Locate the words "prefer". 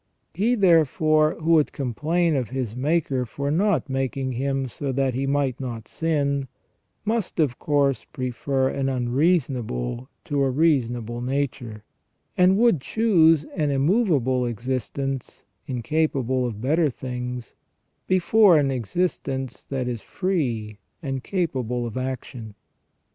8.05-8.67